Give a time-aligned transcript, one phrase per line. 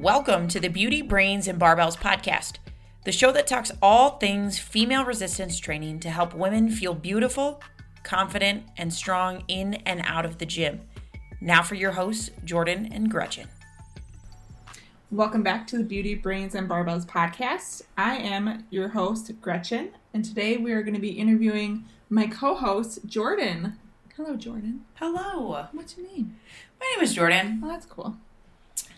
[0.00, 2.54] Welcome to the Beauty, Brains, and Barbells podcast,
[3.04, 7.60] the show that talks all things female resistance training to help women feel beautiful,
[8.02, 10.80] confident, and strong in and out of the gym.
[11.42, 13.48] Now for your hosts, Jordan and Gretchen.
[15.10, 17.82] Welcome back to the Beauty, Brains, and Barbells podcast.
[17.98, 22.54] I am your host, Gretchen, and today we are going to be interviewing my co
[22.54, 23.74] host, Jordan.
[24.16, 24.86] Hello, Jordan.
[24.94, 25.66] Hello.
[25.72, 26.38] What's your name?
[26.80, 27.60] My name is Jordan.
[27.62, 28.16] Oh, that's cool.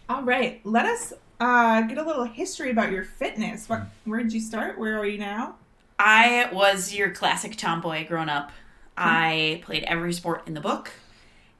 [0.08, 3.68] All right, let us uh, get a little history about your fitness.
[3.68, 4.78] What, where did you start?
[4.78, 5.56] Where are you now?
[5.98, 8.50] I was your classic tomboy growing up.
[8.96, 10.90] I played every sport in the book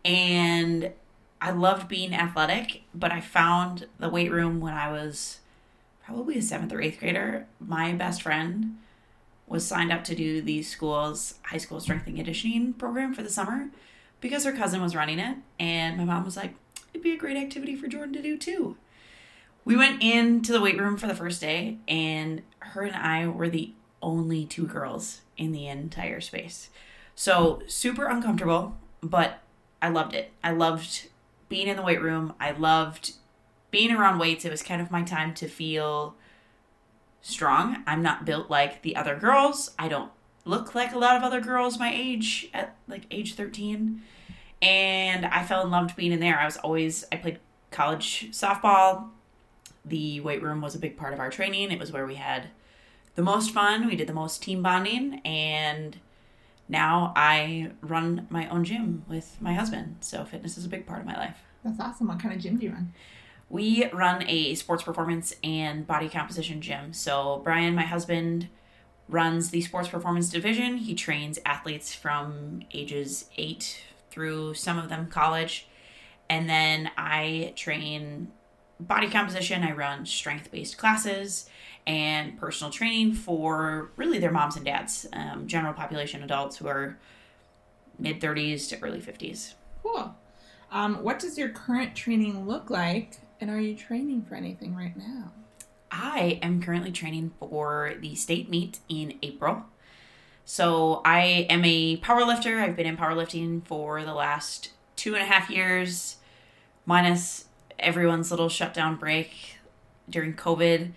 [0.04, 0.92] and
[1.40, 5.38] I loved being athletic, but I found the weight room when I was
[6.04, 7.46] probably a seventh or eighth grader.
[7.60, 8.78] My best friend
[9.46, 13.30] was signed up to do the school's high school strength and conditioning program for the
[13.30, 13.70] summer
[14.20, 15.36] because her cousin was running it.
[15.58, 16.54] And my mom was like,
[16.92, 18.76] it'd be a great activity for Jordan to do too.
[19.64, 23.48] We went into the weight room for the first day, and her and I were
[23.48, 26.70] the only two girls in the entire space.
[27.14, 29.40] So, super uncomfortable, but
[29.80, 30.32] I loved it.
[30.42, 31.08] I loved
[31.48, 32.34] being in the weight room.
[32.40, 33.12] I loved
[33.70, 34.44] being around weights.
[34.44, 36.16] It was kind of my time to feel
[37.20, 37.84] strong.
[37.86, 39.70] I'm not built like the other girls.
[39.78, 40.10] I don't
[40.44, 44.02] look like a lot of other girls my age at like age 13
[44.62, 46.38] and I fell in love with being in there.
[46.38, 49.10] I was always I played college softball.
[49.84, 51.72] The weight room was a big part of our training.
[51.72, 52.48] It was where we had
[53.16, 53.86] the most fun.
[53.86, 55.98] We did the most team bonding and
[56.68, 59.96] now I run my own gym with my husband.
[60.00, 61.38] So fitness is a big part of my life.
[61.64, 62.06] That's awesome.
[62.06, 62.94] What kind of gym do you run?
[63.50, 66.92] We run a sports performance and body composition gym.
[66.92, 68.48] So Brian, my husband,
[69.08, 70.78] runs the sports performance division.
[70.78, 73.82] He trains athletes from ages 8
[74.12, 75.66] through some of them college.
[76.30, 78.30] And then I train
[78.78, 79.62] body composition.
[79.62, 81.48] I run strength based classes
[81.86, 86.98] and personal training for really their moms and dads, um, general population adults who are
[87.98, 89.54] mid 30s to early 50s.
[89.82, 90.14] Cool.
[90.70, 94.96] Um, what does your current training look like, and are you training for anything right
[94.96, 95.32] now?
[95.90, 99.64] I am currently training for the state meet in April.
[100.44, 102.60] So I am a power lifter.
[102.60, 106.16] I've been in powerlifting for the last two and a half years,
[106.84, 107.46] minus
[107.78, 109.56] everyone's little shutdown break
[110.08, 110.92] during COVID.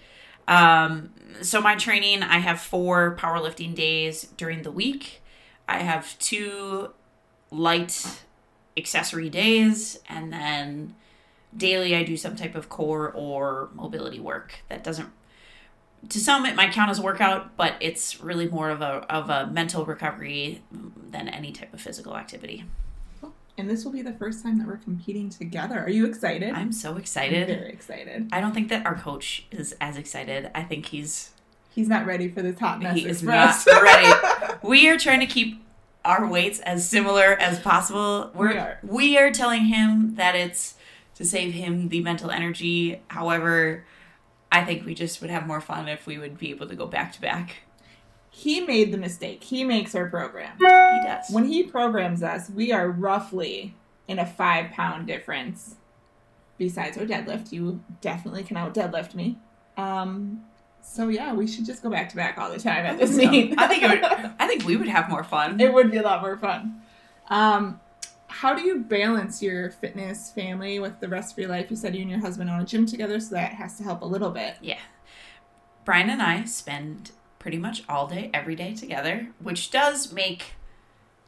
[0.47, 1.11] Um,
[1.41, 5.21] so my training, I have four powerlifting days during the week.
[5.67, 6.91] I have two
[7.51, 8.21] light
[8.77, 10.95] accessory days, and then
[11.55, 15.09] daily I do some type of core or mobility work that doesn't
[16.09, 19.29] to some it might count as a workout, but it's really more of a of
[19.29, 22.65] a mental recovery than any type of physical activity.
[23.57, 25.79] And this will be the first time that we're competing together.
[25.79, 26.53] Are you excited?
[26.53, 27.49] I'm so excited.
[27.49, 28.27] I'm very excited.
[28.33, 30.51] I don't think that our coach is as excited.
[30.53, 31.31] I think he's
[31.69, 32.97] he's not ready for this hot mess.
[32.97, 34.11] He is not ready.
[34.63, 35.63] We are trying to keep
[36.03, 38.31] our weights as similar as possible.
[38.33, 38.79] We're We are.
[38.83, 40.75] we are telling him that it's
[41.15, 43.01] to save him the mental energy.
[43.09, 43.85] However,
[44.55, 46.87] I think we just would have more fun if we would be able to go
[46.87, 47.57] back to back.
[48.29, 49.43] He made the mistake.
[49.43, 50.55] He makes our program.
[50.57, 51.29] He does.
[51.29, 53.75] When he programs us, we are roughly
[54.07, 55.75] in a five pound difference.
[56.57, 59.37] Besides our deadlift, you definitely can out deadlift me.
[59.75, 60.45] Um,
[60.81, 63.55] so yeah, we should just go back to back all the time at this meet.
[63.57, 64.31] I think it would.
[64.39, 65.59] I think we would have more fun.
[65.59, 66.81] it would be a lot more fun.
[67.29, 67.81] Um,
[68.41, 71.67] how do you balance your fitness family with the rest of your life?
[71.69, 74.01] You said you and your husband own a gym together, so that has to help
[74.01, 74.57] a little bit.
[74.61, 74.79] Yeah.
[75.85, 80.55] Brian and I spend pretty much all day, every day together, which does make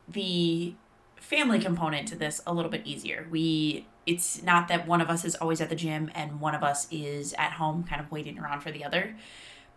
[0.05, 0.75] the
[1.15, 3.25] family component to this a little bit easier.
[3.31, 6.63] We it's not that one of us is always at the gym and one of
[6.63, 9.15] us is at home kind of waiting around for the other.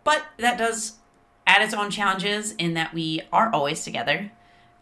[0.03, 0.99] But that does
[1.47, 4.31] add its own challenges in that we are always together.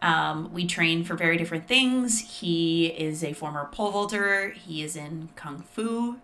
[0.01, 2.39] Um, we train for very different things.
[2.39, 4.51] He is a former pole vaulter.
[4.51, 6.19] He is in kung fu.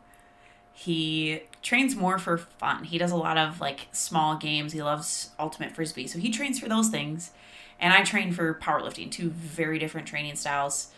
[0.72, 2.84] He trains more for fun.
[2.84, 4.74] He does a lot of like small games.
[4.74, 7.32] He loves ultimate frisbee, so he trains for those things.
[7.80, 10.92] And I train for powerlifting, two very different training styles.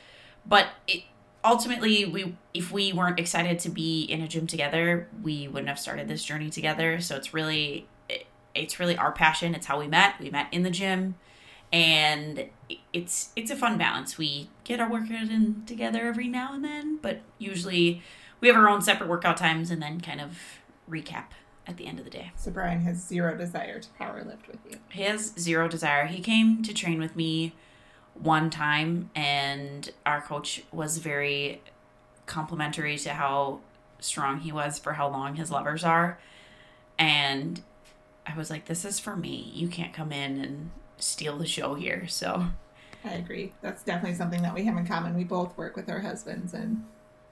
[0.45, 1.03] But it,
[1.43, 5.79] ultimately, we if we weren't excited to be in a gym together, we wouldn't have
[5.79, 6.99] started this journey together.
[7.01, 9.55] So it's really it, it's really our passion.
[9.55, 10.15] It's how we met.
[10.19, 11.15] We met in the gym,
[11.71, 12.45] and
[12.93, 14.17] it's it's a fun balance.
[14.17, 18.01] We get our workout in together every now and then, but usually
[18.39, 20.37] we have our own separate workout times and then kind of
[20.89, 21.25] recap
[21.65, 22.31] at the end of the day.
[22.35, 24.77] So Brian has zero desire to power lift with you.
[24.89, 26.05] He has zero desire.
[26.05, 27.53] He came to train with me
[28.13, 31.61] one time, and our coach was very
[32.25, 33.59] complimentary to how
[33.99, 36.19] strong he was for how long his levers are.
[36.97, 37.61] And
[38.25, 39.51] I was like, this is for me.
[39.53, 42.07] You can't come in and steal the show here.
[42.07, 42.47] So
[43.03, 43.53] I agree.
[43.61, 45.15] That's definitely something that we have in common.
[45.15, 46.85] We both work with our husbands, and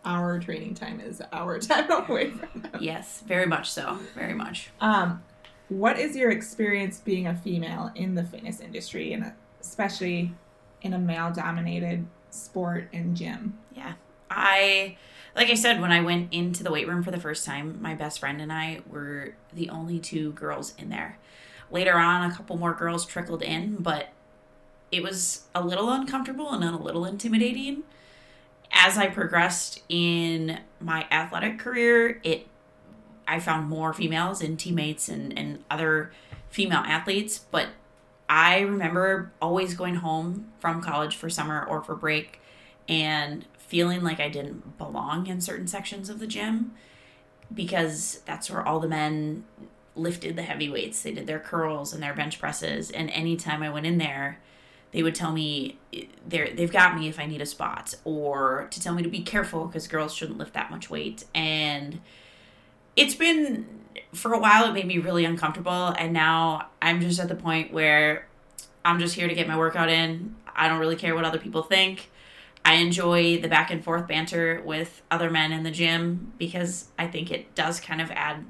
[0.03, 2.77] our training time is our time away from them.
[2.79, 3.99] yes, very much so.
[4.13, 4.69] Very much.
[4.79, 5.23] Um,
[5.69, 10.33] what is your experience being a female in the fitness industry, and especially
[10.81, 13.57] in a male-dominated sport and gym?
[13.75, 13.93] Yeah.
[14.29, 14.97] I
[15.35, 17.93] like I said when I went into the weight room for the first time, my
[17.93, 21.17] best friend and I were the only two girls in there.
[21.71, 24.09] Later on, a couple more girls trickled in, but
[24.91, 27.83] it was a little uncomfortable and a little intimidating.
[28.71, 32.47] As I progressed in my athletic career, it
[33.27, 36.11] I found more females and teammates and, and other
[36.49, 37.69] female athletes, but
[38.29, 42.39] I remember always going home from college for summer or for break
[42.87, 46.73] and feeling like I didn't belong in certain sections of the gym
[47.53, 49.43] because that's where all the men
[49.95, 51.01] lifted the heavy weights.
[51.01, 52.91] They did their curls and their bench presses.
[52.91, 54.39] And anytime I went in there,
[54.91, 55.77] they would tell me
[56.27, 59.21] they're, they've got me if I need a spot or to tell me to be
[59.21, 61.25] careful because girls shouldn't lift that much weight.
[61.33, 61.99] And
[62.95, 63.67] it's been,
[64.13, 65.93] for a while, it made me really uncomfortable.
[65.97, 68.27] And now I'm just at the point where
[68.83, 70.35] I'm just here to get my workout in.
[70.55, 72.09] I don't really care what other people think.
[72.63, 77.05] I enjoy the back and forth banter with other men in the gym because I
[77.07, 78.43] think it does kind of add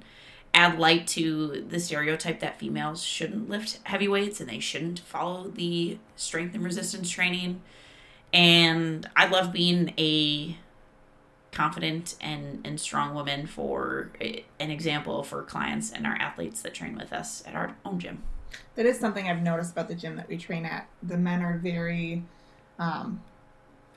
[0.56, 5.50] add light to the stereotype that females shouldn't lift heavy weights and they shouldn't follow
[5.50, 7.62] the strength and resistance training.
[8.34, 10.58] And I love being a
[11.52, 16.98] confident and, and strong woman for an example for clients and our athletes that train
[16.98, 18.24] with us at our own gym.
[18.76, 20.88] That is something I've noticed about the gym that we train at.
[21.04, 22.24] The men are very
[22.80, 23.22] um,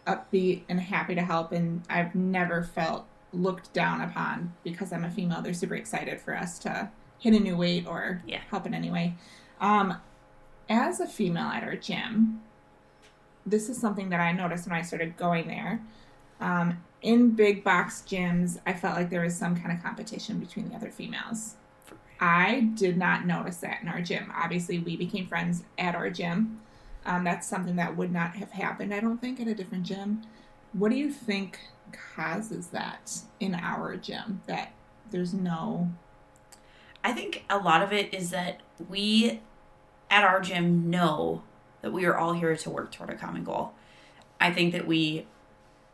[0.07, 5.11] upbeat and happy to help, and I've never felt looked down upon because I'm a
[5.11, 5.43] female.
[5.43, 8.41] They're super excited for us to hit a new weight or yeah.
[8.51, 9.15] help in any way.
[9.61, 9.97] Um,
[10.69, 12.43] as a female at our gym,
[13.47, 15.81] this is something that I noticed when I started going there.
[16.41, 20.69] Um, in big box gyms, I felt like there was some kind of competition between
[20.69, 21.55] the other females.
[22.21, 24.33] I did not notice that in our gym.
[24.37, 26.61] Obviously, we became friends at our gym.
[27.07, 30.23] Um, that's something that would not have happened, I don't think, at a different gym.
[30.73, 31.61] What do you think
[31.93, 34.43] causes that in our gym?
[34.47, 34.73] That
[35.11, 35.91] there's no.
[37.05, 39.41] I think a lot of it is that we
[40.11, 41.43] at our gym know
[41.83, 43.73] that we are all here to work toward a common goal.
[44.41, 45.27] I think that we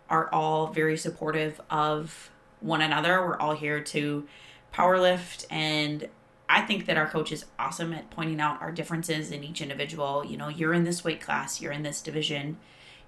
[0.09, 2.31] are all very supportive of
[2.61, 3.21] one another.
[3.21, 4.27] We're all here to
[4.73, 6.09] powerlift and
[6.49, 10.25] I think that our coach is awesome at pointing out our differences in each individual.
[10.25, 12.59] You know, you're in this weight class, you're in this division,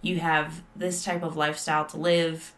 [0.01, 2.55] you have this type of lifestyle to live.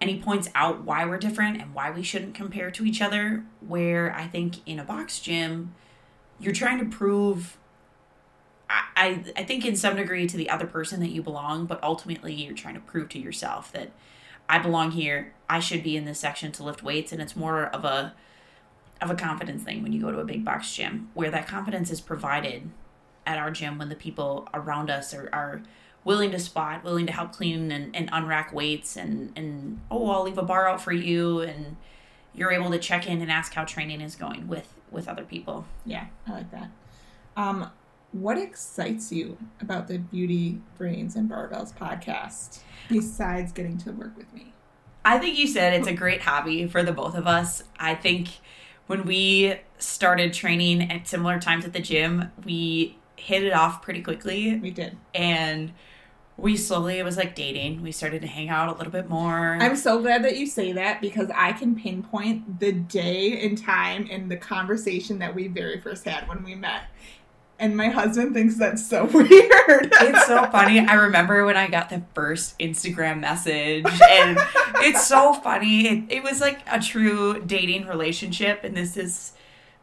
[0.00, 3.44] And he points out why we're different and why we shouldn't compare to each other.
[3.60, 5.74] Where I think in a box gym,
[6.38, 7.58] you're trying to prove,
[8.68, 12.32] I, I, think in some degree to the other person that you belong, but ultimately
[12.32, 13.90] you're trying to prove to yourself that
[14.48, 15.34] I belong here.
[15.50, 17.12] I should be in this section to lift weights.
[17.12, 18.14] And it's more of a,
[19.02, 21.90] of a confidence thing when you go to a big box gym, where that confidence
[21.90, 22.70] is provided
[23.26, 25.62] at our gym when the people around us are, are
[26.04, 30.22] willing to spot, willing to help clean and, and unrack weights and, and oh I'll
[30.22, 31.76] leave a bar out for you and
[32.34, 35.66] you're able to check in and ask how training is going with with other people.
[35.84, 36.70] Yeah, I like that.
[37.36, 37.70] Um,
[38.12, 44.32] what excites you about the Beauty Brains and Barbells podcast besides getting to work with
[44.34, 44.52] me?
[45.04, 47.62] I think you said it's a great hobby for the both of us.
[47.78, 48.28] I think
[48.86, 54.02] when we started training at similar times at the gym, we hit it off pretty
[54.02, 54.56] quickly.
[54.58, 54.96] We did.
[55.14, 55.72] And
[56.36, 57.82] we slowly it was like dating.
[57.82, 59.58] We started to hang out a little bit more.
[59.60, 64.08] I'm so glad that you say that because I can pinpoint the day and time
[64.10, 66.84] and the conversation that we very first had when we met.
[67.58, 69.28] And my husband thinks that's so weird.
[69.30, 70.80] it's so funny.
[70.80, 74.38] I remember when I got the first Instagram message, and
[74.76, 75.86] it's so funny.
[75.86, 79.32] It, it was like a true dating relationship, and this is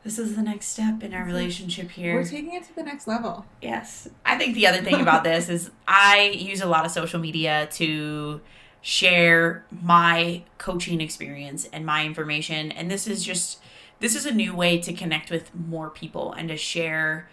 [0.08, 1.32] this is the next step in our mm-hmm.
[1.32, 2.16] relationship here.
[2.16, 3.46] We're taking it to the next level.
[3.62, 4.08] Yes.
[4.26, 7.68] I think the other thing about this is I use a lot of social media
[7.74, 8.40] to
[8.82, 13.60] share my coaching experience and my information, and this is just
[14.00, 17.30] this is a new way to connect with more people and to share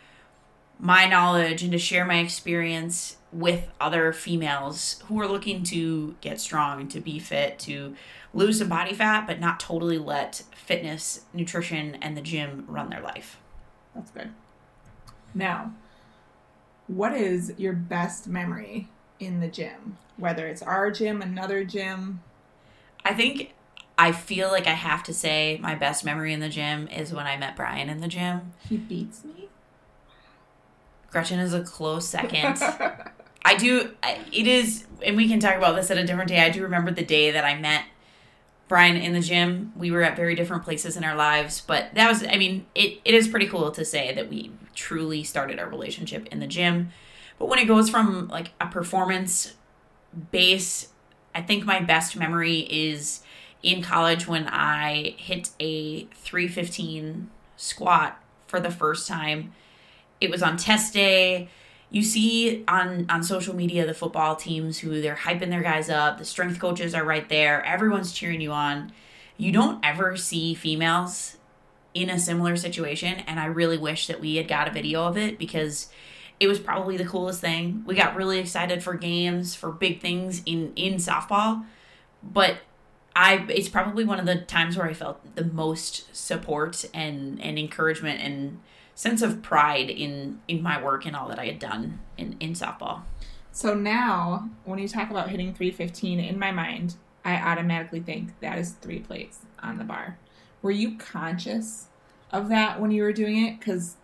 [0.81, 6.41] my knowledge and to share my experience with other females who are looking to get
[6.41, 7.95] strong, to be fit, to
[8.35, 13.01] lose some body fat, but not totally let fitness, nutrition, and the gym run their
[13.01, 13.39] life.
[13.95, 14.31] That's good.
[15.35, 15.73] Now,
[16.87, 18.89] what is your best memory
[19.19, 19.97] in the gym?
[20.17, 22.23] Whether it's our gym, another gym?
[23.05, 23.55] I think
[23.97, 27.27] I feel like I have to say my best memory in the gym is when
[27.27, 28.53] I met Brian in the gym.
[28.69, 29.49] He beats me.
[31.11, 32.59] Gretchen is a close second.
[33.45, 33.95] I do.
[34.33, 36.41] It is, and we can talk about this at a different day.
[36.41, 37.85] I do remember the day that I met
[38.67, 39.73] Brian in the gym.
[39.77, 42.25] We were at very different places in our lives, but that was.
[42.25, 46.27] I mean, it, it is pretty cool to say that we truly started our relationship
[46.29, 46.91] in the gym.
[47.39, 49.55] But when it goes from like a performance
[50.31, 50.89] base,
[51.35, 53.21] I think my best memory is
[53.63, 59.53] in college when I hit a 315 squat for the first time.
[60.21, 61.49] It was on test day.
[61.95, 66.19] You see on on social media the football teams who they're hyping their guys up.
[66.19, 67.65] The strength coaches are right there.
[67.65, 68.91] Everyone's cheering you on.
[69.37, 71.37] You don't ever see females
[71.95, 75.17] in a similar situation and I really wish that we had got a video of
[75.17, 75.87] it because
[76.41, 77.85] it was probably the coolest thing.
[77.87, 81.65] We got really excited for games, for big things in in softball,
[82.25, 82.57] but
[83.15, 87.57] I it's probably one of the times where I felt the most support and and
[87.57, 88.59] encouragement and
[88.95, 92.53] sense of pride in in my work and all that I had done in in
[92.53, 93.03] softball.
[93.53, 98.59] So now, when you talk about hitting 315, in my mind, I automatically think that
[98.59, 100.19] is three plates on the bar.
[100.61, 101.87] Were you conscious
[102.33, 103.61] of that when you were doing it?
[103.61, 103.97] Because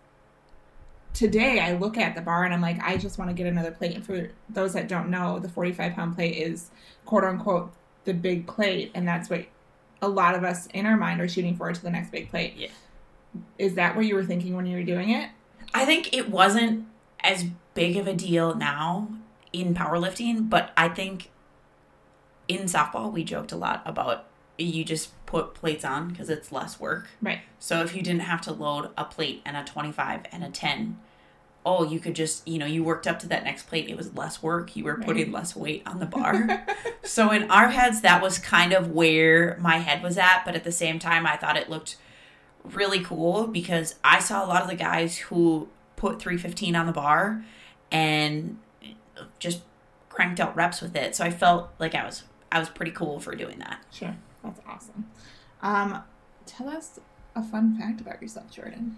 [1.13, 3.71] today I look at the bar and I'm like, I just want to get another
[3.71, 3.95] plate.
[3.95, 6.71] And for those that don't know, the 45 pound plate is
[7.05, 7.73] quote unquote
[8.05, 8.91] the big plate.
[8.95, 9.45] And that's what
[10.01, 12.53] a lot of us in our mind are shooting for to the next big plate.
[12.55, 12.69] Yeah.
[13.57, 15.29] Is that what you were thinking when you were doing it?
[15.73, 16.85] I think it wasn't
[17.23, 19.09] as big of a deal now
[19.53, 21.29] in powerlifting, but I think
[22.47, 24.25] in softball we joked a lot about
[24.57, 27.07] you just put plates on because it's less work.
[27.21, 27.39] Right.
[27.59, 30.99] So if you didn't have to load a plate and a 25 and a 10,
[31.65, 33.89] oh, you could just, you know, you worked up to that next plate.
[33.89, 34.75] It was less work.
[34.75, 35.05] You were Right.
[35.05, 36.65] putting less weight on the bar.
[37.03, 40.43] so in our heads, that was kind of where my head was at.
[40.45, 41.95] But at the same time, I thought it looked
[42.63, 46.91] really cool because I saw a lot of the guys who put 315 on the
[46.91, 47.43] bar
[47.91, 48.57] and
[49.39, 49.61] just
[50.09, 51.15] cranked out reps with it.
[51.15, 53.83] So I felt like I was I was pretty cool for doing that.
[53.91, 54.15] Sure.
[54.43, 55.09] That's awesome.
[55.61, 56.03] Um,
[56.45, 56.99] tell us
[57.35, 58.97] a fun fact about yourself, Jordan.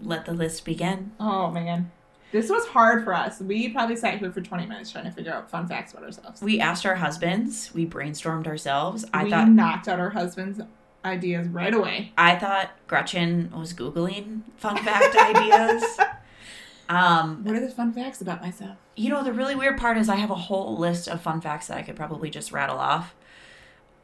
[0.00, 1.12] Let the list begin.
[1.20, 1.90] Oh man.
[2.32, 3.40] This was hard for us.
[3.40, 6.42] We probably sat here for 20 minutes trying to figure out fun facts about ourselves.
[6.42, 7.70] We asked our husbands.
[7.72, 9.04] We brainstormed ourselves.
[9.14, 10.60] I we thought knocked out our husband's
[11.06, 12.12] ideas right away.
[12.18, 15.98] I thought Gretchen was googling fun fact ideas.
[16.88, 18.76] Um, What are the fun facts about myself?
[18.98, 21.66] you know the really weird part is I have a whole list of fun facts
[21.66, 23.14] that I could probably just rattle off.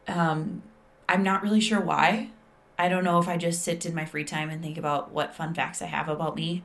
[0.07, 0.63] Um,
[1.09, 2.31] I'm not really sure why.
[2.79, 5.35] I don't know if I just sit in my free time and think about what
[5.35, 6.63] fun facts I have about me.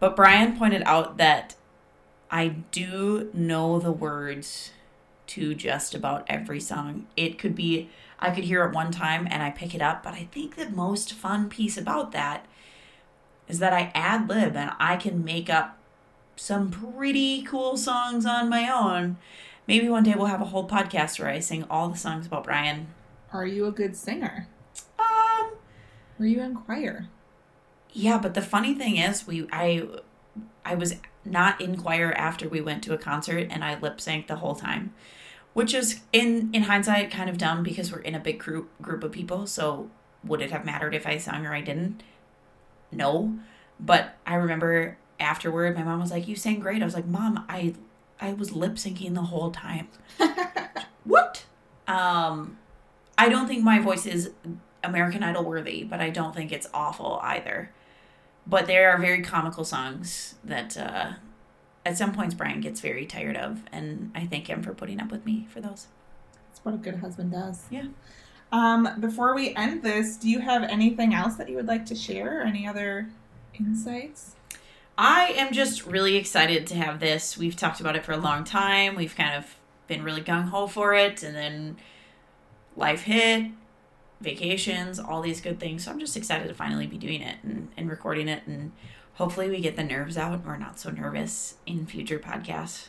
[0.00, 1.54] But Brian pointed out that
[2.30, 4.72] I do know the words
[5.28, 7.06] to just about every song.
[7.16, 10.14] It could be I could hear it one time and I pick it up, but
[10.14, 12.46] I think the most fun piece about that
[13.48, 15.78] is that I ad lib and I can make up
[16.34, 19.16] some pretty cool songs on my own.
[19.66, 22.44] Maybe one day we'll have a whole podcast where I sing all the songs about
[22.44, 22.88] Brian.
[23.32, 24.48] Are you a good singer?
[24.98, 25.52] Um,
[26.18, 27.08] Were you in choir?
[27.92, 29.86] yeah, but the funny thing is, we I
[30.64, 34.26] I was not in choir after we went to a concert, and I lip synced
[34.26, 34.92] the whole time,
[35.56, 39.02] which is in in hindsight kind of dumb because we're in a big group group
[39.02, 39.46] of people.
[39.46, 39.88] So
[40.22, 42.02] would it have mattered if I sung or I didn't?
[42.92, 43.38] No,
[43.80, 47.46] but I remember afterward, my mom was like, "You sang great." I was like, "Mom,
[47.48, 47.72] I
[48.20, 49.88] I was lip syncing the whole time."
[51.04, 51.46] what?
[51.88, 52.58] Um,
[53.16, 54.32] I don't think my voice is
[54.84, 57.70] American Idol worthy, but I don't think it's awful either.
[58.46, 61.12] But there are very comical songs that uh,
[61.86, 65.12] at some points Brian gets very tired of, and I thank him for putting up
[65.12, 65.86] with me for those.
[66.48, 67.62] That's what a good husband does.
[67.70, 67.86] Yeah.
[68.50, 71.94] Um, before we end this, do you have anything else that you would like to
[71.94, 72.40] share?
[72.40, 73.08] Or any other
[73.54, 74.34] insights?
[74.98, 77.38] I am just really excited to have this.
[77.38, 78.96] We've talked about it for a long time.
[78.96, 79.54] We've kind of
[79.86, 81.76] been really gung ho for it, and then
[82.74, 83.52] life hit,
[84.20, 85.84] vacations, all these good things.
[85.84, 88.72] So I'm just excited to finally be doing it and, and recording it, and
[89.16, 92.88] hopefully we get the nerves out we're not so nervous in future podcasts.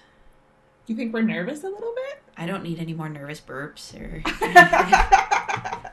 [0.86, 2.22] You think we're nervous a little bit?
[2.38, 4.22] I don't need any more nervous burps or.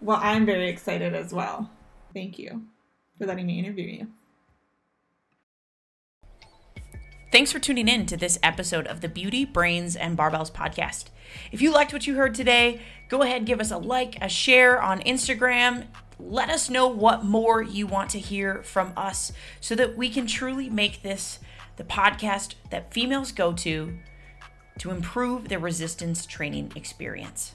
[0.00, 1.70] well, I'm very excited as well.
[2.14, 2.62] Thank you
[3.18, 4.06] for letting me interview you.
[7.30, 11.06] Thanks for tuning in to this episode of the Beauty, Brains, and Barbells podcast.
[11.50, 14.28] If you liked what you heard today, go ahead and give us a like, a
[14.28, 15.86] share on Instagram.
[16.24, 20.26] Let us know what more you want to hear from us so that we can
[20.26, 21.40] truly make this
[21.76, 23.98] the podcast that females go to
[24.78, 27.54] to improve their resistance training experience.